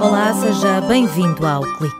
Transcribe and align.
Olá, 0.00 0.32
seja 0.32 0.80
bem-vindo 0.88 1.46
ao 1.46 1.60
Clique. 1.76 1.96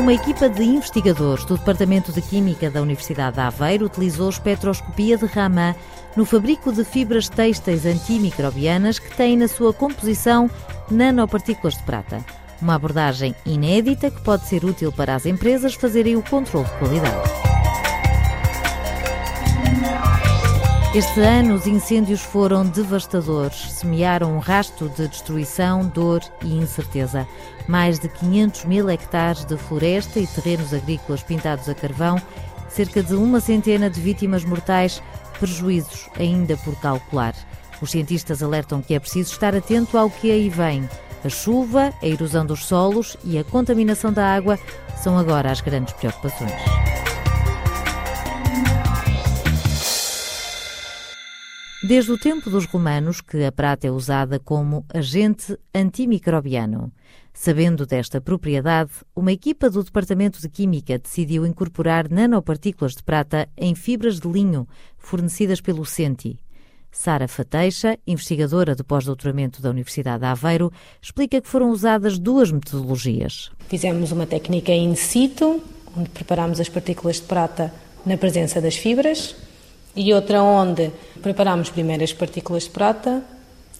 Uma 0.00 0.14
equipa 0.14 0.48
de 0.48 0.62
investigadores 0.62 1.44
do 1.44 1.58
Departamento 1.58 2.10
de 2.10 2.22
Química 2.22 2.70
da 2.70 2.80
Universidade 2.80 3.36
de 3.36 3.42
Aveiro 3.42 3.84
utilizou 3.84 4.30
espectroscopia 4.30 5.18
de 5.18 5.26
Raman 5.26 5.74
no 6.16 6.24
fabrico 6.24 6.72
de 6.72 6.82
fibras 6.82 7.28
têxteis 7.28 7.84
antimicrobianas 7.84 8.98
que 8.98 9.14
têm 9.14 9.36
na 9.36 9.46
sua 9.46 9.74
composição 9.74 10.48
nanopartículas 10.90 11.76
de 11.76 11.82
prata. 11.82 12.24
Uma 12.62 12.76
abordagem 12.76 13.34
inédita 13.44 14.10
que 14.10 14.22
pode 14.22 14.46
ser 14.46 14.64
útil 14.64 14.90
para 14.90 15.14
as 15.14 15.26
empresas 15.26 15.74
fazerem 15.74 16.16
o 16.16 16.22
controle 16.22 16.64
de 16.64 16.72
qualidade. 16.78 17.43
Este 20.94 21.18
ano, 21.22 21.54
os 21.54 21.66
incêndios 21.66 22.20
foram 22.20 22.64
devastadores, 22.64 23.72
semearam 23.72 24.36
um 24.36 24.38
rasto 24.38 24.88
de 24.90 25.08
destruição, 25.08 25.84
dor 25.88 26.22
e 26.40 26.54
incerteza. 26.54 27.26
Mais 27.66 27.98
de 27.98 28.08
500 28.08 28.64
mil 28.66 28.88
hectares 28.88 29.44
de 29.44 29.56
floresta 29.56 30.20
e 30.20 30.26
terrenos 30.28 30.72
agrícolas 30.72 31.20
pintados 31.20 31.68
a 31.68 31.74
carvão, 31.74 32.22
cerca 32.68 33.02
de 33.02 33.12
uma 33.16 33.40
centena 33.40 33.90
de 33.90 34.00
vítimas 34.00 34.44
mortais, 34.44 35.02
prejuízos 35.40 36.08
ainda 36.16 36.56
por 36.58 36.76
calcular. 36.76 37.34
Os 37.82 37.90
cientistas 37.90 38.40
alertam 38.40 38.80
que 38.80 38.94
é 38.94 39.00
preciso 39.00 39.32
estar 39.32 39.52
atento 39.52 39.98
ao 39.98 40.08
que 40.08 40.30
aí 40.30 40.48
vem. 40.48 40.88
A 41.24 41.28
chuva, 41.28 41.92
a 42.00 42.06
erosão 42.06 42.46
dos 42.46 42.66
solos 42.66 43.16
e 43.24 43.36
a 43.36 43.42
contaminação 43.42 44.12
da 44.12 44.32
água 44.32 44.60
são 45.02 45.18
agora 45.18 45.50
as 45.50 45.60
grandes 45.60 45.92
preocupações. 45.94 46.93
Desde 51.86 52.12
o 52.12 52.16
tempo 52.18 52.48
dos 52.48 52.64
romanos 52.64 53.20
que 53.20 53.44
a 53.44 53.52
prata 53.52 53.86
é 53.86 53.90
usada 53.90 54.40
como 54.40 54.86
agente 54.88 55.54
antimicrobiano. 55.74 56.90
Sabendo 57.34 57.84
desta 57.84 58.22
propriedade, 58.22 58.90
uma 59.14 59.32
equipa 59.32 59.68
do 59.68 59.84
Departamento 59.84 60.40
de 60.40 60.48
Química 60.48 60.98
decidiu 60.98 61.44
incorporar 61.44 62.08
nanopartículas 62.10 62.94
de 62.94 63.02
prata 63.02 63.50
em 63.54 63.74
fibras 63.74 64.18
de 64.18 64.26
linho 64.26 64.66
fornecidas 64.96 65.60
pelo 65.60 65.84
Senti. 65.84 66.38
Sara 66.90 67.28
Fateixa, 67.28 67.98
investigadora 68.06 68.74
de 68.74 68.82
pós-doutoramento 68.82 69.60
da 69.60 69.68
Universidade 69.68 70.20
de 70.20 70.26
Aveiro, 70.26 70.72
explica 71.02 71.38
que 71.38 71.48
foram 71.48 71.68
usadas 71.68 72.18
duas 72.18 72.50
metodologias. 72.50 73.50
Fizemos 73.68 74.10
uma 74.10 74.26
técnica 74.26 74.72
in 74.72 74.94
situ, 74.94 75.62
onde 75.94 76.08
preparámos 76.08 76.60
as 76.60 76.70
partículas 76.70 77.16
de 77.16 77.24
prata 77.24 77.70
na 78.06 78.16
presença 78.16 78.58
das 78.58 78.74
fibras, 78.74 79.36
e 79.96 80.12
outra 80.12 80.42
onde 80.42 80.90
preparámos 81.22 81.70
primeiro 81.70 82.02
as 82.02 82.12
partículas 82.12 82.64
de 82.64 82.70
prata 82.70 83.22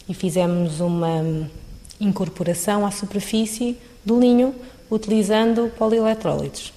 e 0.08 0.14
fizemos 0.14 0.80
uma 0.80 1.48
incorporação 2.00 2.86
à 2.86 2.90
superfície 2.90 3.76
do 4.04 4.18
linho 4.18 4.54
utilizando 4.90 5.72
polieletrólitos. 5.76 6.72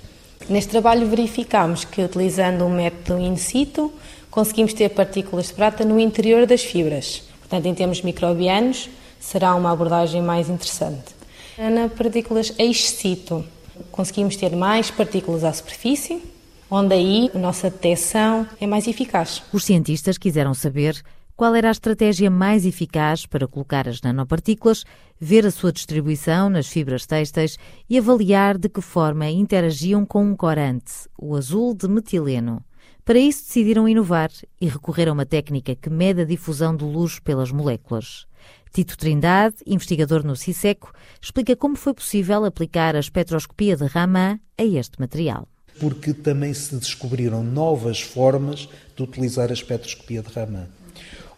Neste 0.49 0.71
trabalho 0.71 1.07
verificámos 1.07 1.83
que 1.83 2.01
utilizando 2.01 2.65
o 2.65 2.69
método 2.69 3.21
in 3.21 3.35
situ 3.35 3.91
conseguimos 4.31 4.73
ter 4.73 4.89
partículas 4.89 5.47
de 5.47 5.53
prata 5.53 5.83
no 5.83 5.99
interior 5.99 6.45
das 6.45 6.63
fibras. 6.63 7.23
Portanto, 7.39 7.65
em 7.65 7.73
termos 7.73 8.01
microbianos, 8.01 8.89
será 9.19 9.55
uma 9.55 9.71
abordagem 9.71 10.21
mais 10.21 10.49
interessante. 10.49 11.15
Na 11.57 11.89
partículas 11.89 12.53
ex 12.57 12.91
situ, 12.91 13.43
conseguimos 13.91 14.35
ter 14.35 14.55
mais 14.55 14.91
partículas 14.91 15.43
à 15.43 15.51
superfície, 15.51 16.21
onde 16.69 16.93
aí 16.93 17.31
a 17.33 17.37
nossa 17.39 17.69
detecção 17.69 18.47
é 18.59 18.67
mais 18.67 18.87
eficaz. 18.87 19.43
Os 19.53 19.63
cientistas 19.63 20.17
quiseram 20.17 20.53
saber 20.53 21.01
qual 21.37 21.53
era 21.53 21.67
a 21.67 21.71
estratégia 21.71 22.31
mais 22.31 22.65
eficaz 22.65 23.27
para 23.27 23.47
colocar 23.47 23.87
as 23.87 24.01
nanopartículas, 24.01 24.83
ver 25.19 25.45
a 25.45 25.51
sua 25.51 25.71
distribuição 25.71 26.49
nas 26.49 26.67
fibras 26.67 27.05
têxteis 27.05 27.57
e 27.87 27.97
avaliar 27.97 28.57
de 28.57 28.67
que 28.67 28.81
forma 28.81 29.29
interagiam 29.29 30.03
com 30.03 30.25
um 30.25 30.35
corante, 30.35 31.07
o 31.15 31.35
azul 31.35 31.75
de 31.75 31.87
metileno. 31.87 32.63
Para 33.05 33.19
isso 33.19 33.45
decidiram 33.45 33.87
inovar 33.87 34.31
e 34.59 34.67
recorrer 34.67 35.07
a 35.07 35.13
uma 35.13 35.25
técnica 35.25 35.75
que 35.75 35.89
mede 35.89 36.21
a 36.21 36.25
difusão 36.25 36.75
de 36.75 36.83
luz 36.83 37.19
pelas 37.19 37.51
moléculas. 37.51 38.25
Tito 38.73 38.97
Trindade, 38.97 39.57
investigador 39.65 40.25
no 40.25 40.35
CISECO, 40.35 40.91
explica 41.21 41.55
como 41.55 41.75
foi 41.75 41.93
possível 41.93 42.43
aplicar 42.43 42.95
a 42.95 42.99
espectroscopia 42.99 43.77
de 43.77 43.85
Raman 43.85 44.39
a 44.57 44.63
este 44.63 44.99
material 44.99 45.47
porque 45.79 46.13
também 46.13 46.53
se 46.53 46.75
descobriram 46.75 47.43
novas 47.43 48.01
formas 48.01 48.67
de 48.95 49.03
utilizar 49.03 49.49
a 49.49 49.53
espectroscopia 49.53 50.21
de 50.21 50.31
Raman. 50.33 50.67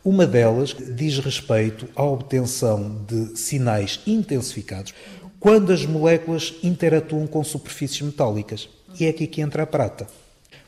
Uma 0.04 0.26
delas 0.26 0.76
diz 0.96 1.20
respeito 1.20 1.88
à 1.96 2.04
obtenção 2.04 3.04
de 3.08 3.38
sinais 3.38 4.00
intensificados 4.08 4.94
quando 5.40 5.72
as 5.72 5.86
moléculas 5.86 6.54
interatuam 6.64 7.28
com 7.28 7.44
superfícies 7.44 8.02
metálicas. 8.02 8.70
E 9.00 9.06
é 9.06 9.10
aqui 9.10 9.28
que 9.28 9.42
entra 9.42 9.64
a 9.64 9.68
prata. 9.68 10.08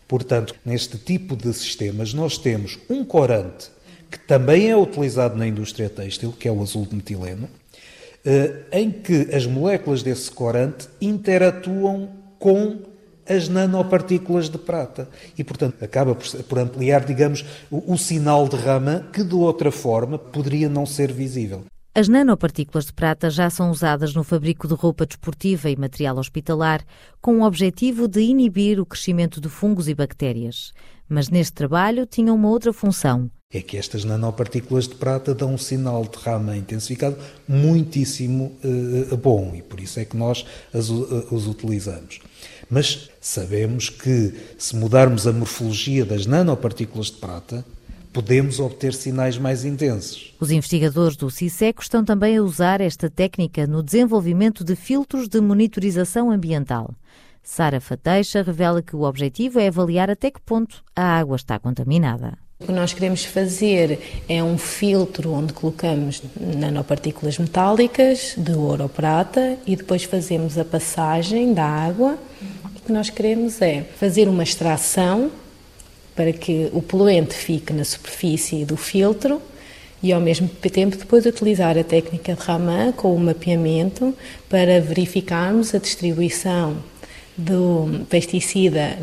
Portanto, 0.07 0.55
neste 0.65 0.97
tipo 0.97 1.35
de 1.35 1.53
sistemas, 1.53 2.13
nós 2.13 2.37
temos 2.37 2.77
um 2.89 3.03
corante 3.03 3.69
que 4.11 4.19
também 4.19 4.69
é 4.69 4.75
utilizado 4.75 5.37
na 5.37 5.47
indústria 5.47 5.89
têxtil, 5.89 6.33
que 6.37 6.47
é 6.47 6.51
o 6.51 6.61
azul 6.61 6.85
de 6.85 6.95
metileno, 6.95 7.49
eh, 8.25 8.63
em 8.73 8.91
que 8.91 9.33
as 9.33 9.45
moléculas 9.45 10.03
desse 10.03 10.29
corante 10.29 10.89
interatuam 10.99 12.09
com 12.37 12.90
as 13.31 13.47
nanopartículas 13.47 14.49
de 14.49 14.57
prata. 14.57 15.09
E, 15.37 15.43
portanto, 15.43 15.83
acaba 15.83 16.15
por, 16.15 16.59
ampliar, 16.59 17.05
digamos, 17.05 17.45
o, 17.69 17.93
o 17.93 17.97
sinal 17.97 18.47
de 18.47 18.55
rama 18.55 19.07
que, 19.11 19.23
de 19.23 19.35
outra 19.35 19.71
forma, 19.71 20.17
poderia 20.17 20.67
não 20.67 20.85
ser 20.85 21.11
visível. 21.11 21.63
As 21.93 22.07
nanopartículas 22.07 22.85
de 22.85 22.93
prata 22.93 23.29
já 23.29 23.49
são 23.49 23.69
usadas 23.69 24.15
no 24.15 24.23
fabrico 24.23 24.65
de 24.65 24.73
roupa 24.73 25.05
desportiva 25.05 25.69
e 25.69 25.75
material 25.75 26.17
hospitalar, 26.17 26.81
com 27.19 27.39
o 27.39 27.43
objetivo 27.43 28.07
de 28.07 28.21
inibir 28.21 28.79
o 28.79 28.85
crescimento 28.85 29.41
de 29.41 29.49
fungos 29.49 29.89
e 29.89 29.93
bactérias. 29.93 30.71
Mas 31.09 31.29
neste 31.29 31.51
trabalho 31.51 32.05
tinham 32.05 32.35
uma 32.35 32.47
outra 32.47 32.71
função. 32.71 33.29
É 33.53 33.61
que 33.61 33.75
estas 33.75 34.05
nanopartículas 34.05 34.87
de 34.87 34.95
prata 34.95 35.35
dão 35.35 35.55
um 35.55 35.57
sinal 35.57 36.05
de 36.05 36.17
rama 36.17 36.55
intensificado 36.55 37.17
muitíssimo 37.45 38.57
uh, 38.63 39.17
bom 39.17 39.51
e 39.53 39.61
por 39.61 39.81
isso 39.81 39.99
é 39.99 40.05
que 40.05 40.15
nós 40.15 40.45
as, 40.73 40.89
uh, 40.89 41.27
os 41.29 41.45
utilizamos. 41.45 42.21
Mas 42.71 43.09
sabemos 43.19 43.89
que 43.89 44.33
se 44.57 44.77
mudarmos 44.77 45.27
a 45.27 45.33
morfologia 45.33 46.05
das 46.05 46.25
nanopartículas 46.25 47.07
de 47.07 47.17
prata, 47.17 47.65
podemos 48.13 48.61
obter 48.61 48.93
sinais 48.93 49.37
mais 49.37 49.65
intensos. 49.65 50.33
Os 50.39 50.51
investigadores 50.51 51.17
do 51.17 51.29
CISEC 51.29 51.81
estão 51.81 52.05
também 52.05 52.37
a 52.37 52.41
usar 52.41 52.79
esta 52.79 53.09
técnica 53.09 53.67
no 53.67 53.83
desenvolvimento 53.83 54.63
de 54.63 54.77
filtros 54.77 55.27
de 55.27 55.41
monitorização 55.41 56.31
ambiental. 56.31 56.95
Sara 57.43 57.81
Fateixa 57.81 58.41
revela 58.41 58.81
que 58.81 58.95
o 58.95 59.01
objetivo 59.01 59.59
é 59.59 59.67
avaliar 59.67 60.09
até 60.09 60.31
que 60.31 60.39
ponto 60.39 60.81
a 60.95 61.03
água 61.03 61.35
está 61.35 61.59
contaminada. 61.59 62.37
O 62.61 62.67
que 62.67 62.71
nós 62.71 62.93
queremos 62.93 63.25
fazer 63.25 64.23
é 64.29 64.41
um 64.43 64.55
filtro 64.57 65.33
onde 65.33 65.51
colocamos 65.51 66.21
nanopartículas 66.39 67.39
metálicas 67.39 68.35
de 68.37 68.53
ouro 68.53 68.83
ou 68.83 68.89
prata 68.89 69.57
e 69.65 69.75
depois 69.75 70.03
fazemos 70.03 70.59
a 70.59 70.63
passagem 70.63 71.55
da 71.55 71.65
água 71.65 72.19
o 72.81 72.85
que 72.85 72.91
nós 72.91 73.09
queremos 73.09 73.61
é 73.61 73.83
fazer 73.97 74.27
uma 74.27 74.43
extração 74.43 75.31
para 76.15 76.33
que 76.33 76.69
o 76.73 76.81
poluente 76.81 77.33
fique 77.33 77.71
na 77.71 77.83
superfície 77.83 78.65
do 78.65 78.75
filtro 78.75 79.41
e 80.01 80.11
ao 80.11 80.19
mesmo 80.19 80.47
tempo 80.47 80.97
depois 80.97 81.25
utilizar 81.25 81.77
a 81.77 81.83
técnica 81.83 82.33
de 82.33 82.41
Raman 82.41 82.91
com 82.91 83.15
o 83.15 83.19
mapeamento 83.19 84.15
para 84.49 84.81
verificarmos 84.81 85.75
a 85.75 85.77
distribuição 85.77 86.77
do 87.37 88.05
pesticida 88.09 88.97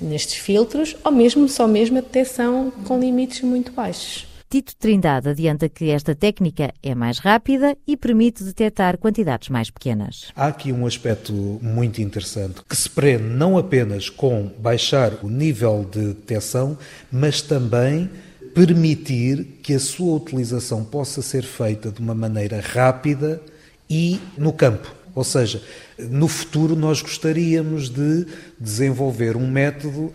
nestes 0.00 0.34
filtros 0.34 0.96
ou 1.04 1.10
mesmo 1.10 1.48
só 1.48 1.66
mesmo 1.66 1.98
a 1.98 2.00
detecção 2.00 2.72
com 2.84 2.98
limites 2.98 3.42
muito 3.42 3.72
baixos. 3.72 4.33
Tito 4.54 4.76
Trindade 4.76 5.30
adianta 5.30 5.68
que 5.68 5.90
esta 5.90 6.14
técnica 6.14 6.72
é 6.80 6.94
mais 6.94 7.18
rápida 7.18 7.76
e 7.84 7.96
permite 7.96 8.44
detectar 8.44 8.96
quantidades 8.98 9.48
mais 9.48 9.68
pequenas. 9.68 10.30
Há 10.36 10.46
aqui 10.46 10.70
um 10.70 10.86
aspecto 10.86 11.32
muito 11.60 12.00
interessante 12.00 12.62
que 12.62 12.76
se 12.76 12.88
prende 12.88 13.24
não 13.24 13.58
apenas 13.58 14.08
com 14.08 14.48
baixar 14.60 15.24
o 15.24 15.28
nível 15.28 15.84
de 15.90 16.14
detecção, 16.14 16.78
mas 17.10 17.42
também 17.42 18.08
permitir 18.54 19.58
que 19.60 19.74
a 19.74 19.80
sua 19.80 20.14
utilização 20.14 20.84
possa 20.84 21.20
ser 21.20 21.42
feita 21.42 21.90
de 21.90 22.00
uma 22.00 22.14
maneira 22.14 22.60
rápida 22.60 23.42
e 23.90 24.20
no 24.38 24.52
campo. 24.52 24.94
Ou 25.16 25.24
seja, 25.24 25.60
no 25.98 26.28
futuro 26.28 26.76
nós 26.76 27.02
gostaríamos 27.02 27.90
de 27.90 28.24
desenvolver 28.60 29.36
um 29.36 29.50
método 29.50 30.12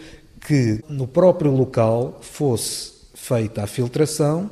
que 0.47 0.81
no 0.87 1.05
próprio 1.05 1.51
local 1.51 2.19
fosse 2.21 2.98
feita 3.29 3.61
a 3.61 3.67
filtração, 3.67 4.49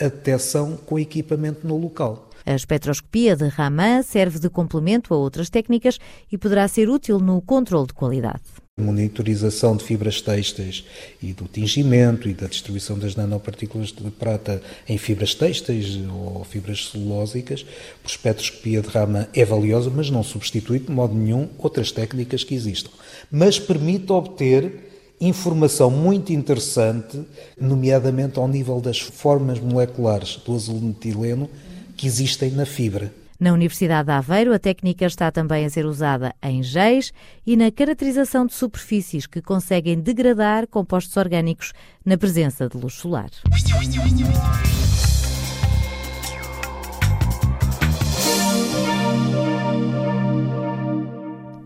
a 0.00 0.04
detecção 0.04 0.76
com 0.76 0.98
equipamento 0.98 1.64
no 1.64 1.76
local. 1.76 2.28
A 2.44 2.54
espectroscopia 2.54 3.36
de 3.36 3.46
Raman 3.46 4.02
serve 4.02 4.40
de 4.40 4.50
complemento 4.50 5.14
a 5.14 5.16
outras 5.16 5.48
técnicas 5.48 5.98
e 6.32 6.36
poderá 6.36 6.66
ser 6.66 6.88
útil 6.88 7.20
no 7.20 7.40
controle 7.40 7.86
de 7.86 7.92
qualidade. 7.92 8.42
monitorização 8.76 9.76
de 9.76 9.84
fibras 9.84 10.20
têxteis 10.20 10.84
e 11.22 11.32
do 11.32 11.44
tingimento 11.44 12.28
e 12.28 12.34
da 12.34 12.46
distribuição 12.46 12.98
das 12.98 13.14
nanopartículas 13.14 13.88
de 13.88 14.10
prata 14.10 14.62
em 14.88 14.96
fibras 14.98 15.34
têxteis 15.34 15.98
ou 16.08 16.44
fibras 16.44 16.88
celulósicas, 16.90 17.64
por 18.02 18.08
espectroscopia 18.08 18.80
de 18.80 18.88
rama 18.88 19.28
é 19.34 19.44
valiosa, 19.44 19.90
mas 19.90 20.10
não 20.10 20.22
substitui 20.22 20.78
de 20.80 20.90
modo 20.90 21.14
nenhum 21.14 21.48
outras 21.58 21.92
técnicas 21.92 22.42
que 22.44 22.54
existam. 22.54 22.90
Mas 23.30 23.60
permite 23.60 24.10
obter 24.10 24.88
informação 25.20 25.90
muito 25.90 26.32
interessante, 26.32 27.20
nomeadamente 27.60 28.38
ao 28.38 28.48
nível 28.48 28.80
das 28.80 29.00
formas 29.00 29.60
moleculares 29.60 30.36
do 30.36 30.54
azuletileno 30.54 31.48
que 31.96 32.06
existem 32.06 32.50
na 32.52 32.64
fibra. 32.64 33.12
Na 33.40 33.52
Universidade 33.52 34.06
de 34.06 34.12
Aveiro, 34.12 34.52
a 34.52 34.58
técnica 34.58 35.06
está 35.06 35.30
também 35.30 35.64
a 35.64 35.70
ser 35.70 35.86
usada 35.86 36.34
em 36.42 36.60
géis 36.60 37.12
e 37.46 37.56
na 37.56 37.70
caracterização 37.70 38.44
de 38.44 38.52
superfícies 38.52 39.26
que 39.26 39.40
conseguem 39.40 40.00
degradar 40.00 40.66
compostos 40.66 41.16
orgânicos 41.16 41.72
na 42.04 42.18
presença 42.18 42.68
de 42.68 42.76
luz 42.76 42.94
solar. 42.94 43.30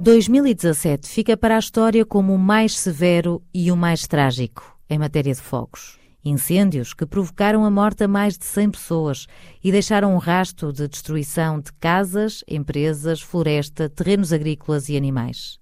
...2017 0.02 1.06
fica 1.06 1.36
para 1.36 1.54
a 1.54 1.60
história 1.60 2.04
como 2.04 2.34
o 2.34 2.38
mais 2.38 2.76
severo 2.76 3.40
e 3.54 3.70
o 3.70 3.76
mais 3.76 4.04
trágico 4.04 4.76
em 4.90 4.98
matéria 4.98 5.32
de 5.32 5.40
fogos. 5.40 5.96
Incêndios 6.24 6.92
que 6.92 7.06
provocaram 7.06 7.64
a 7.64 7.70
morte 7.70 8.02
a 8.02 8.08
mais 8.08 8.36
de 8.36 8.44
100 8.44 8.70
pessoas 8.72 9.28
e 9.62 9.70
deixaram 9.70 10.12
um 10.12 10.18
rasto 10.18 10.72
de 10.72 10.88
destruição 10.88 11.60
de 11.60 11.72
casas, 11.74 12.42
empresas, 12.48 13.20
floresta, 13.20 13.88
terrenos 13.88 14.32
agrícolas 14.32 14.88
e 14.88 14.96
animais. 14.96 15.60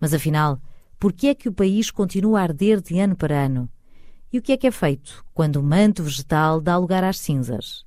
Mas 0.00 0.12
afinal, 0.12 0.60
por 0.98 1.12
que 1.12 1.28
é 1.28 1.34
que 1.36 1.48
o 1.48 1.52
país 1.52 1.88
continua 1.88 2.40
a 2.40 2.42
arder 2.42 2.80
de 2.80 2.98
ano 2.98 3.14
para 3.14 3.44
ano? 3.44 3.68
E 4.32 4.38
o 4.38 4.42
que 4.42 4.50
é 4.50 4.56
que 4.56 4.66
é 4.66 4.72
feito 4.72 5.24
quando 5.32 5.56
o 5.56 5.62
manto 5.62 6.02
vegetal 6.02 6.60
dá 6.60 6.76
lugar 6.76 7.04
às 7.04 7.20
cinzas? 7.20 7.86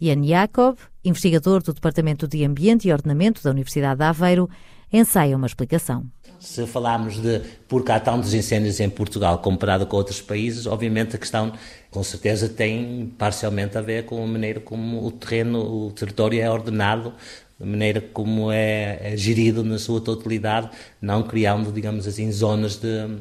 Ian 0.00 0.24
Jacob, 0.24 0.78
investigador 1.04 1.62
do 1.62 1.74
Departamento 1.74 2.26
de 2.26 2.42
Ambiente 2.42 2.88
e 2.88 2.92
Ordenamento 2.92 3.42
da 3.42 3.50
Universidade 3.50 3.98
de 3.98 4.04
Aveiro, 4.04 4.48
ensaia 4.92 5.36
uma 5.36 5.46
explicação. 5.46 6.04
Se 6.38 6.66
falarmos 6.66 7.20
de 7.20 7.40
por 7.66 7.84
que 7.84 7.90
há 7.92 7.98
tantos 7.98 8.34
incêndios 8.34 8.78
em 8.78 8.90
Portugal 8.90 9.38
comparado 9.38 9.86
com 9.86 9.96
outros 9.96 10.20
países, 10.20 10.66
obviamente 10.66 11.16
a 11.16 11.18
questão 11.18 11.52
com 11.90 12.02
certeza 12.02 12.48
tem 12.48 13.12
parcialmente 13.18 13.76
a 13.78 13.80
ver 13.80 14.04
com 14.04 14.22
a 14.22 14.26
maneira 14.26 14.60
como 14.60 15.04
o 15.04 15.10
terreno, 15.10 15.86
o 15.86 15.90
território 15.92 16.40
é 16.40 16.50
ordenado, 16.50 17.14
a 17.60 17.64
maneira 17.64 18.00
como 18.00 18.52
é, 18.52 18.98
é 19.00 19.16
gerido 19.16 19.64
na 19.64 19.78
sua 19.78 20.00
totalidade, 20.00 20.70
não 21.00 21.22
criando, 21.22 21.72
digamos 21.72 22.06
assim, 22.06 22.30
zonas 22.30 22.76
de, 22.76 23.16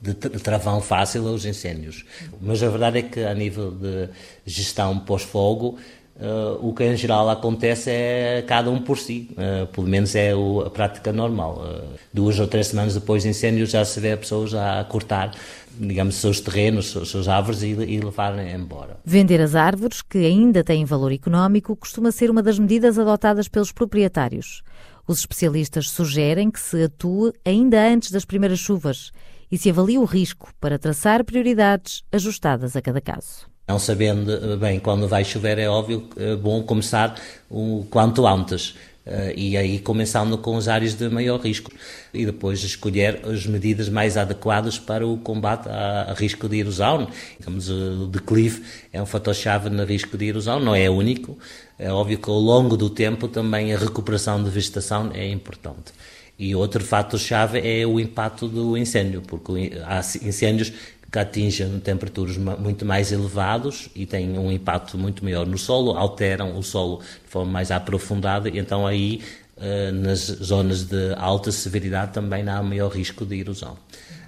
de 0.00 0.14
travão 0.14 0.80
fácil 0.80 1.28
aos 1.28 1.44
incêndios. 1.44 2.04
Mas 2.40 2.60
a 2.60 2.68
verdade 2.68 2.98
é 2.98 3.02
que 3.02 3.20
a 3.20 3.32
nível 3.32 3.70
de 3.70 4.08
gestão 4.44 4.98
pós-fogo, 4.98 5.78
Uh, 6.22 6.68
o 6.68 6.72
que 6.72 6.84
em 6.84 6.96
geral 6.96 7.28
acontece 7.28 7.90
é 7.90 8.44
cada 8.46 8.70
um 8.70 8.80
por 8.80 8.96
si, 8.96 9.28
uh, 9.32 9.66
pelo 9.66 9.88
menos 9.88 10.14
é 10.14 10.32
o, 10.32 10.60
a 10.60 10.70
prática 10.70 11.12
normal. 11.12 11.64
Uh, 11.66 11.98
duas 12.14 12.38
ou 12.38 12.46
três 12.46 12.68
semanas 12.68 12.94
depois 12.94 13.24
de 13.24 13.30
incêndio 13.30 13.66
já 13.66 13.84
se 13.84 13.98
vê 13.98 14.12
a 14.12 14.16
pessoa 14.16 14.46
já 14.46 14.78
a 14.78 14.84
cortar, 14.84 15.34
digamos, 15.76 16.14
seus 16.14 16.40
terrenos, 16.40 16.96
as 16.96 17.08
suas 17.08 17.26
árvores 17.26 17.64
e, 17.64 17.70
e 17.70 17.98
levarem 17.98 18.54
embora. 18.54 18.98
Vender 19.04 19.40
as 19.40 19.56
árvores, 19.56 20.00
que 20.00 20.18
ainda 20.18 20.62
têm 20.62 20.84
valor 20.84 21.10
económico, 21.10 21.74
costuma 21.74 22.12
ser 22.12 22.30
uma 22.30 22.40
das 22.40 22.56
medidas 22.56 23.00
adotadas 23.00 23.48
pelos 23.48 23.72
proprietários. 23.72 24.62
Os 25.08 25.18
especialistas 25.18 25.90
sugerem 25.90 26.52
que 26.52 26.60
se 26.60 26.84
atue 26.84 27.32
ainda 27.44 27.84
antes 27.84 28.12
das 28.12 28.24
primeiras 28.24 28.60
chuvas 28.60 29.10
e 29.52 29.58
se 29.58 29.68
avalie 29.68 29.98
o 29.98 30.04
risco 30.04 30.50
para 30.58 30.78
traçar 30.78 31.22
prioridades 31.22 32.02
ajustadas 32.10 32.74
a 32.74 32.80
cada 32.80 33.02
caso. 33.02 33.46
Não 33.68 33.78
sabendo 33.78 34.56
bem 34.56 34.80
quando 34.80 35.06
vai 35.06 35.24
chover, 35.24 35.58
é 35.58 35.68
óbvio 35.68 36.08
é 36.16 36.34
bom 36.34 36.62
começar 36.62 37.14
o 37.50 37.86
quanto 37.90 38.26
antes. 38.26 38.74
Uh, 39.04 39.34
e 39.36 39.56
aí 39.56 39.80
começando 39.80 40.38
com 40.38 40.56
as 40.56 40.68
áreas 40.68 40.94
de 40.94 41.08
maior 41.08 41.40
risco 41.40 41.72
e 42.14 42.24
depois 42.24 42.62
escolher 42.62 43.20
as 43.26 43.44
medidas 43.46 43.88
mais 43.88 44.16
adequadas 44.16 44.78
para 44.78 45.04
o 45.04 45.18
combate 45.18 45.68
a 45.68 46.14
risco 46.16 46.48
de 46.48 46.58
erosão. 46.58 47.08
Digamos, 47.36 47.68
o 47.68 48.06
declive 48.06 48.62
é 48.92 49.02
um 49.02 49.06
fator-chave 49.06 49.70
no 49.70 49.84
risco 49.84 50.16
de 50.16 50.26
erosão, 50.26 50.60
não 50.60 50.72
é 50.72 50.88
único. 50.88 51.36
É 51.82 51.90
óbvio 51.90 52.16
que 52.16 52.30
ao 52.30 52.38
longo 52.38 52.76
do 52.76 52.88
tempo 52.88 53.26
também 53.26 53.74
a 53.74 53.76
recuperação 53.76 54.40
de 54.40 54.48
vegetação 54.48 55.10
é 55.12 55.28
importante. 55.28 55.92
E 56.38 56.54
outro 56.54 56.84
fator-chave 56.84 57.58
é 57.58 57.84
o 57.84 57.98
impacto 57.98 58.46
do 58.46 58.76
incêndio, 58.78 59.20
porque 59.22 59.72
há 59.84 59.98
incêndios 60.24 60.72
que 61.10 61.18
atingem 61.18 61.80
temperaturas 61.80 62.36
muito 62.36 62.86
mais 62.86 63.10
elevados 63.10 63.88
e 63.96 64.06
têm 64.06 64.38
um 64.38 64.52
impacto 64.52 64.96
muito 64.96 65.24
maior 65.24 65.44
no 65.44 65.58
solo, 65.58 65.98
alteram 65.98 66.56
o 66.56 66.62
solo 66.62 67.00
de 67.00 67.28
forma 67.28 67.50
mais 67.50 67.72
aprofundada, 67.72 68.48
então 68.48 68.86
aí 68.86 69.20
eh, 69.56 69.90
nas 69.90 70.20
zonas 70.20 70.84
de 70.84 71.14
alta 71.16 71.50
severidade 71.50 72.12
também 72.12 72.48
há 72.48 72.62
maior 72.62 72.92
risco 72.92 73.26
de 73.26 73.40
erosão. 73.40 73.76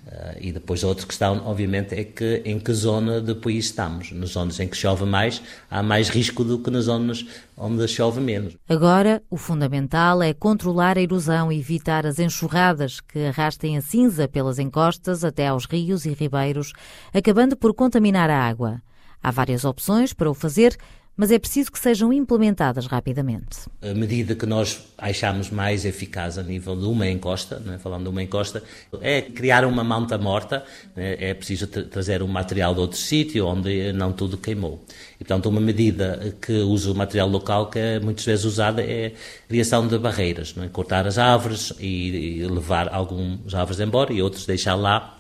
Uh, 0.07 0.37
e 0.39 0.53
depois 0.53 0.85
a 0.85 0.89
outra 0.89 1.07
questão, 1.07 1.43
obviamente, 1.47 1.95
é 1.95 2.05
que 2.05 2.43
em 2.45 2.61
que 2.61 2.73
zona 2.75 3.23
do 3.23 3.37
país 3.37 3.67
estamos. 3.67 4.13
Nas 4.13 4.31
zonas 4.31 4.61
em 4.61 4.69
que 4.69 4.77
chove 4.77 5.07
mais, 5.07 5.41
há 5.71 5.83
mais 5.83 6.11
risco 6.11 6.45
do 6.45 6.59
que 6.59 6.71
nas 6.71 6.85
zonas 6.85 7.25
onde 7.57 7.89
chove 7.89 8.21
menos. 8.21 8.55
Agora, 8.69 9.23
o 9.31 9.39
fundamental 9.39 10.23
é 10.23 10.35
controlar 10.35 10.99
a 10.99 11.01
erosão 11.01 11.51
e 11.51 11.59
evitar 11.59 12.05
as 12.05 12.19
enxurradas 12.19 13.01
que 13.01 13.27
arrastem 13.27 13.79
a 13.79 13.81
cinza 13.81 14.29
pelas 14.29 14.59
encostas 14.59 15.25
até 15.25 15.49
aos 15.49 15.65
rios 15.65 16.05
e 16.05 16.13
ribeiros, 16.13 16.73
acabando 17.13 17.57
por 17.57 17.73
contaminar 17.73 18.29
a 18.29 18.47
água. 18.47 18.83
Há 19.23 19.31
várias 19.31 19.65
opções 19.65 20.13
para 20.13 20.31
o 20.31 20.35
fazer, 20.35 20.77
mas 21.17 21.31
é 21.31 21.39
preciso 21.39 21.71
que 21.71 21.79
sejam 21.79 22.13
implementadas 22.13 22.87
rapidamente. 22.87 23.69
A 23.81 23.95
medida 23.95 24.35
que 24.35 24.47
nós 24.47 24.83
achamos 24.99 25.51
mais 25.51 25.85
eficaz 25.85 26.39
a 26.39 26.43
nível 26.43 26.77
de 26.77 26.87
uma 26.87 27.09
encosta, 27.09 27.63
é? 27.73 27.79
falando 27.79 28.05
de 28.05 28.09
uma 28.09 28.23
encosta, 28.23 28.63
é 29.01 29.23
criar 29.23 29.65
uma 29.65 29.85
manta 29.85 30.19
morta, 30.19 30.65
é, 30.97 31.31
é 31.31 31.35
preciso 31.35 31.67
trazer 31.67 32.23
um 32.23 32.27
material 32.27 32.75
de 32.75 32.81
outro 32.81 32.99
sítio 32.99 33.47
onde 33.47 33.93
não 33.93 34.13
tudo 34.13 34.37
queimou. 34.37 34.85
E, 35.15 35.19
portanto, 35.19 35.47
uma 35.47 35.61
medida 35.61 36.37
que 36.41 36.53
usa 36.53 36.91
o 36.91 36.95
material 36.95 37.29
local 37.29 37.71
que 37.71 37.79
é 37.79 38.01
muitas 38.01 38.25
vezes 38.25 38.45
usada 38.45 38.83
é 38.83 39.13
a 39.45 39.49
criação 39.49 39.87
de 39.87 39.97
barreiras, 39.99 40.55
é? 40.61 40.69
cortar 40.69 41.07
as 41.07 41.17
árvores 41.17 41.73
e, 41.79 42.41
e 42.41 42.47
levar 42.47 42.93
algumas 42.93 43.55
árvores 43.55 43.79
embora 43.79 44.13
e 44.13 44.21
outros 44.21 44.47
deixar 44.47 44.75
lá 44.75 45.19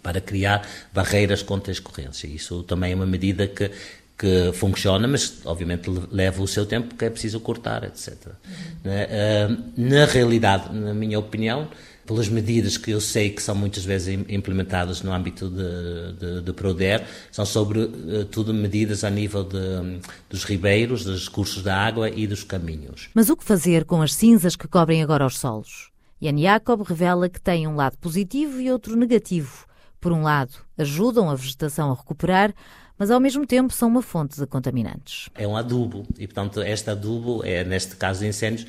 para 0.00 0.20
criar 0.20 0.68
barreiras 0.92 1.42
contra 1.42 1.70
a 1.70 1.72
escorrência. 1.72 2.26
Isso 2.26 2.62
também 2.64 2.92
é 2.92 2.94
uma 2.94 3.06
medida 3.06 3.48
que 3.48 3.70
que 4.16 4.52
funciona, 4.52 5.08
mas 5.08 5.40
obviamente 5.44 5.90
leva 6.10 6.42
o 6.42 6.46
seu 6.46 6.64
tempo 6.64 6.88
porque 6.88 7.04
é 7.04 7.10
preciso 7.10 7.40
cortar, 7.40 7.84
etc. 7.84 8.14
Uhum. 8.84 9.64
Na 9.76 10.04
realidade, 10.04 10.72
na 10.72 10.94
minha 10.94 11.18
opinião, 11.18 11.68
pelas 12.06 12.28
medidas 12.28 12.76
que 12.76 12.90
eu 12.90 13.00
sei 13.00 13.30
que 13.30 13.42
são 13.42 13.54
muitas 13.54 13.84
vezes 13.84 14.18
implementadas 14.28 15.02
no 15.02 15.12
âmbito 15.12 15.48
de, 15.48 16.12
de, 16.18 16.42
de 16.42 16.52
Proder, 16.52 17.04
são 17.32 17.44
sobretudo 17.44 18.52
eh, 18.52 18.54
medidas 18.54 19.04
a 19.04 19.10
nível 19.10 19.42
de, 19.42 20.00
dos 20.28 20.44
ribeiros, 20.44 21.04
dos 21.04 21.28
cursos 21.28 21.62
da 21.62 21.76
água 21.76 22.10
e 22.10 22.26
dos 22.26 22.44
caminhos. 22.44 23.08
Mas 23.14 23.30
o 23.30 23.36
que 23.36 23.44
fazer 23.44 23.84
com 23.84 24.02
as 24.02 24.14
cinzas 24.14 24.54
que 24.54 24.68
cobrem 24.68 25.02
agora 25.02 25.26
os 25.26 25.38
solos? 25.38 25.90
Jan 26.20 26.38
Jacob 26.38 26.82
revela 26.82 27.28
que 27.28 27.40
tem 27.40 27.66
um 27.66 27.74
lado 27.74 27.98
positivo 27.98 28.60
e 28.60 28.70
outro 28.70 28.96
negativo. 28.96 29.66
Por 30.00 30.12
um 30.12 30.22
lado, 30.22 30.52
ajudam 30.76 31.30
a 31.30 31.34
vegetação 31.34 31.90
a 31.90 31.94
recuperar, 31.94 32.54
mas 32.98 33.10
ao 33.10 33.20
mesmo 33.20 33.46
tempo 33.46 33.72
são 33.72 33.88
uma 33.88 34.02
fonte 34.02 34.38
de 34.38 34.46
contaminantes. 34.46 35.28
É 35.34 35.46
um 35.46 35.56
adubo 35.56 36.06
e, 36.18 36.26
portanto, 36.26 36.62
este 36.62 36.90
adubo 36.90 37.44
é, 37.44 37.64
neste 37.64 37.96
caso 37.96 38.20
de 38.20 38.28
incêndios, 38.28 38.66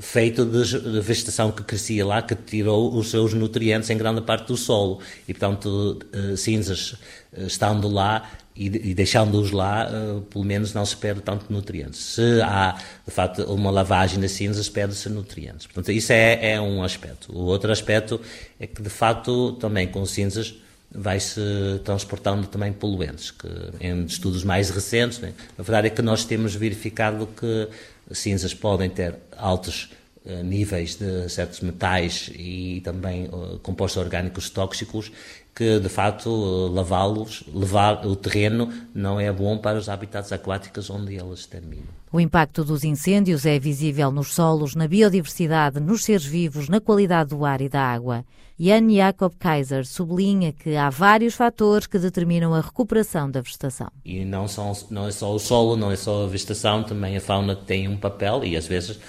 feito 0.00 0.44
de 0.44 1.00
vegetação 1.00 1.52
que 1.52 1.62
crescia 1.62 2.04
lá, 2.06 2.22
que 2.22 2.34
tirou 2.34 2.94
os 2.94 3.10
seus 3.10 3.34
nutrientes 3.34 3.90
em 3.90 3.96
grande 3.96 4.22
parte 4.22 4.46
do 4.46 4.56
solo. 4.56 5.00
E, 5.28 5.34
portanto, 5.34 5.98
eh, 6.12 6.36
cinzas 6.36 6.96
eh, 7.32 7.44
estando 7.44 7.88
lá 7.88 8.30
e, 8.56 8.94
deixando-os 8.94 9.50
lá, 9.50 9.88
eh, 9.90 10.20
pelo 10.30 10.44
menos 10.44 10.72
não 10.72 10.84
se 10.86 10.96
perde 10.96 11.20
tanto 11.20 11.52
nutrientes. 11.52 12.00
Se 12.00 12.40
há, 12.42 12.78
de 13.06 13.12
facto, 13.12 13.42
uma 13.52 13.70
lavagem 13.70 14.18
das 14.18 14.32
cinzas, 14.32 14.68
perde-se 14.68 15.08
nutrientes. 15.10 15.66
Portanto, 15.66 15.92
isso 15.92 16.12
é, 16.12 16.52
é 16.52 16.60
um 16.60 16.82
aspecto. 16.82 17.30
O 17.32 17.44
outro 17.44 17.70
aspecto 17.70 18.20
é 18.58 18.66
que, 18.66 18.82
de 18.82 18.90
facto, 18.90 19.52
também 19.54 19.88
com 19.88 20.04
cinzas 20.06 20.54
vai-se 20.94 21.40
transportando 21.84 22.46
também 22.46 22.72
poluentes, 22.72 23.30
que 23.30 23.48
em 23.80 24.04
estudos 24.04 24.44
mais 24.44 24.70
recentes, 24.70 25.18
né, 25.18 25.32
a 25.58 25.62
verdade 25.62 25.86
é 25.86 25.90
que 25.90 26.02
nós 26.02 26.24
temos 26.24 26.54
verificado 26.54 27.26
que 27.26 27.68
cinzas 28.14 28.52
podem 28.52 28.90
ter 28.90 29.14
altos 29.36 29.90
uh, 30.24 30.42
níveis 30.42 30.96
de 30.96 31.28
certos 31.28 31.60
metais 31.60 32.30
e 32.34 32.80
também 32.84 33.26
uh, 33.26 33.58
compostos 33.62 34.02
orgânicos 34.02 34.50
tóxicos 34.50 35.10
que 35.54 35.78
de 35.78 35.88
facto 35.88 36.30
lavá-los, 36.68 37.44
levar 37.52 38.06
o 38.06 38.16
terreno 38.16 38.72
não 38.94 39.20
é 39.20 39.30
bom 39.32 39.58
para 39.58 39.78
os 39.78 39.88
habitats 39.88 40.32
aquáticos 40.32 40.88
onde 40.90 41.14
eles 41.14 41.46
terminam. 41.46 42.01
O 42.12 42.20
impacto 42.20 42.62
dos 42.62 42.84
incêndios 42.84 43.46
é 43.46 43.58
visível 43.58 44.10
nos 44.10 44.34
solos, 44.34 44.74
na 44.74 44.86
biodiversidade, 44.86 45.80
nos 45.80 46.04
seres 46.04 46.26
vivos, 46.26 46.68
na 46.68 46.78
qualidade 46.78 47.30
do 47.30 47.42
ar 47.42 47.62
e 47.62 47.70
da 47.70 47.80
água. 47.80 48.22
Jan 48.60 48.86
Jacob 48.94 49.32
Kaiser 49.38 49.86
sublinha 49.86 50.52
que 50.52 50.76
há 50.76 50.90
vários 50.90 51.32
fatores 51.32 51.86
que 51.86 51.98
determinam 51.98 52.52
a 52.52 52.60
recuperação 52.60 53.30
da 53.30 53.40
vegetação. 53.40 53.88
E 54.04 54.26
não, 54.26 54.46
são, 54.46 54.72
não 54.90 55.08
é 55.08 55.10
só 55.10 55.34
o 55.34 55.38
solo, 55.38 55.74
não 55.74 55.90
é 55.90 55.96
só 55.96 56.24
a 56.24 56.28
vegetação, 56.28 56.82
também 56.82 57.16
a 57.16 57.20
fauna 57.20 57.56
tem 57.56 57.88
um 57.88 57.96
papel 57.96 58.44
e 58.44 58.58
às 58.58 58.66
vezes 58.66 59.00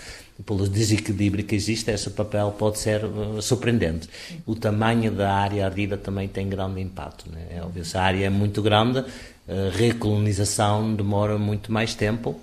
pelo 0.45 0.65
desequilíbrio 0.67 1.43
que 1.43 1.55
existe, 1.55 1.91
esse 1.91 2.10
papel 2.10 2.55
pode 2.57 2.79
ser 2.79 3.03
uh, 3.03 3.41
surpreendente. 3.41 4.07
O 4.45 4.55
tamanho 4.55 5.12
da 5.12 5.33
área 5.33 5.65
ardida 5.65 5.98
também 5.98 6.29
tem 6.29 6.48
grande 6.48 6.79
impacto. 6.79 7.29
Né? 7.29 7.48
É 7.57 7.62
óbvio, 7.62 7.83
se 7.83 7.98
a 7.98 8.01
área 8.01 8.25
é 8.25 8.29
muito 8.29 8.62
grande, 8.62 9.00
a 9.00 9.77
recolonização 9.77 10.95
demora 10.95 11.38
muito 11.38 11.72
mais 11.72 11.93
tempo, 11.93 12.39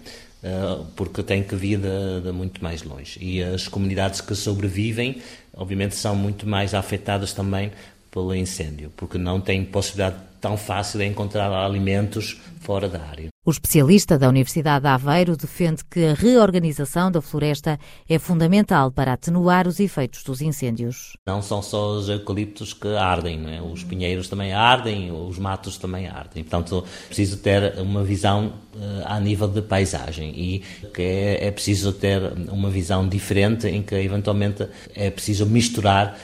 porque 0.97 1.23
tem 1.23 1.43
que 1.43 1.55
vir 1.55 1.79
de, 1.79 2.21
de, 2.23 2.33
muito 2.33 2.63
mais 2.63 2.83
longe. 2.83 3.19
E 3.23 3.43
as 3.43 3.69
comunidades 3.69 4.21
que 4.21 4.35
sobrevivem, 4.35 5.21
obviamente, 5.55 5.95
são 5.95 6.17
muito 6.17 6.47
mais 6.47 6.75
afetadas 6.75 7.33
também 7.33 7.71
pelo 8.11 8.35
incêndio, 8.35 8.93
porque 8.97 9.19
não 9.19 9.41
têm 9.41 9.65
possibilidade 9.65 10.17
tão 10.41 10.57
fácil 10.57 10.99
de 10.99 11.07
encontrar 11.07 11.53
alimentos 11.53 12.41
fora 12.61 12.89
da 12.89 13.01
área. 13.03 13.29
O 13.45 13.51
especialista 13.51 14.19
da 14.19 14.29
Universidade 14.29 14.83
de 14.83 14.89
Aveiro 14.89 15.35
defende 15.35 15.83
que 15.85 16.05
a 16.05 16.15
reorganização 16.15 17.11
da 17.11 17.23
floresta 17.23 17.79
é 18.09 18.19
fundamental 18.19 18.93
para 18.93 19.15
atenuar 19.15 19.67
os 19.67 19.81
efeitos 19.81 20.23
dos 20.23 20.43
incêndios. 20.43 21.15
Não 21.27 21.41
são 21.41 21.63
só 21.63 21.97
os 21.97 22.09
eucaliptos 22.11 22.75
que 22.75 22.89
ardem, 22.89 23.57
é? 23.57 23.63
os 23.63 23.83
pinheiros 23.83 24.29
também 24.29 24.53
ardem, 24.53 25.11
os 25.11 25.39
matos 25.39 25.79
também 25.79 26.07
ardem. 26.07 26.45
Portanto, 26.45 26.85
preciso 27.07 27.39
ter 27.39 27.79
uma 27.79 28.05
visão 28.05 28.53
uh, 28.75 29.07
a 29.07 29.19
nível 29.19 29.49
de 29.49 29.63
paisagem 29.63 30.33
e 30.39 30.59
que 30.93 31.03
é, 31.03 31.47
é 31.47 31.51
preciso 31.51 31.95
ter 31.95 32.21
uma 32.51 32.69
visão 32.69 33.09
diferente 33.09 33.67
em 33.67 33.83
que 33.83 33.95
eventualmente 33.95 34.69
é 34.95 35.11
preciso 35.11 35.47
misturar 35.47 36.15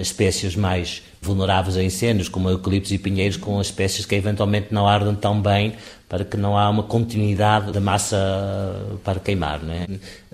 espécies 0.00 0.54
mais 0.54 1.02
vulneráveis 1.20 1.76
a 1.76 1.82
incêndios, 1.82 2.28
como 2.28 2.50
eucaliptos 2.50 2.92
e 2.92 2.98
pinheiros, 2.98 3.36
com 3.36 3.60
espécies 3.60 4.04
que 4.04 4.14
eventualmente 4.14 4.68
não 4.70 4.86
ardem 4.86 5.14
tão 5.14 5.40
bem, 5.40 5.74
para 6.12 6.26
que 6.26 6.36
não 6.36 6.58
há 6.58 6.68
uma 6.68 6.82
continuidade 6.82 7.72
da 7.72 7.80
massa 7.80 8.18
para 9.02 9.18
queimar. 9.18 9.62
Não 9.62 9.72
é? 9.72 9.86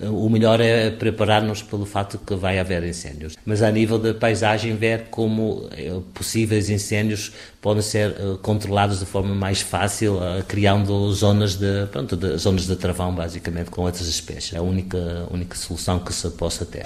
O 0.09 0.29
melhor 0.29 0.61
é 0.61 0.91
preparar-nos 0.91 1.63
pelo 1.63 1.87
fato 1.87 2.19
que 2.19 2.35
vai 2.35 2.59
haver 2.59 2.83
incêndios. 2.83 3.37
Mas 3.47 3.63
a 3.63 3.71
nível 3.71 3.97
da 3.97 4.13
paisagem, 4.13 4.75
ver 4.75 5.05
como 5.09 5.69
eh, 5.71 6.01
possíveis 6.13 6.69
incêndios 6.69 7.33
podem 7.63 7.81
ser 7.81 8.11
eh, 8.11 8.39
controlados 8.43 8.99
de 8.99 9.07
forma 9.07 9.33
mais 9.37 9.61
fácil, 9.61 10.21
eh, 10.21 10.43
criando 10.49 11.13
zonas 11.13 11.55
de, 11.55 11.87
pronto, 11.93 12.17
de, 12.17 12.37
zonas 12.39 12.67
de 12.67 12.75
travão, 12.75 13.15
basicamente, 13.15 13.71
com 13.71 13.83
outras 13.83 14.09
espécies. 14.09 14.55
É 14.55 14.59
a 14.59 14.63
única, 14.63 15.29
única 15.31 15.57
solução 15.57 16.01
que 16.01 16.13
se 16.13 16.29
possa 16.31 16.67
ter. 16.67 16.85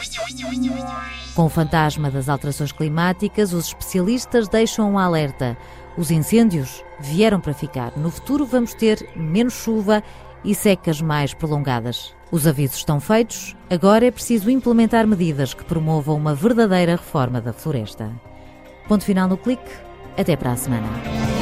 Com 1.35 1.47
o 1.47 1.49
fantasma 1.49 2.11
das 2.11 2.29
alterações 2.29 2.73
climáticas, 2.73 3.55
os 3.55 3.69
especialistas 3.69 4.49
deixam 4.49 4.93
um 4.93 4.99
alerta. 4.99 5.57
Os 5.97 6.11
incêndios 6.11 6.85
vieram 6.99 7.41
para 7.41 7.53
ficar. 7.53 7.93
No 7.97 8.11
futuro 8.11 8.47
vamos 8.47 8.75
ter 8.75 9.09
menos 9.15 9.55
chuva 9.55 10.03
e 10.45 10.55
secas 10.55 11.01
mais 11.01 11.35
prolongadas. 11.35 12.15
Os 12.31 12.47
avisos 12.47 12.79
estão 12.79 12.99
feitos, 12.99 13.55
agora 13.69 14.07
é 14.07 14.11
preciso 14.11 14.51
implementar 14.51 15.07
medidas 15.07 15.53
que 15.53 15.65
promovam 15.65 16.17
uma 16.17 16.35
verdadeira 16.35 16.93
reforma 16.93 17.41
da 17.41 17.53
floresta. 17.53 18.11
Ponto 18.89 19.05
final 19.05 19.29
no 19.29 19.37
clique. 19.37 19.71
Até 20.17 20.37
para 20.37 20.53
a 20.53 20.57
semana. 20.57 21.42